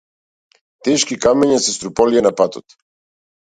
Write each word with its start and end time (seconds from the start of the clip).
Тешки 0.87 1.19
камења 1.27 1.61
се 1.67 1.75
струполија 1.77 2.25
на 2.31 2.35
патот. 2.43 2.79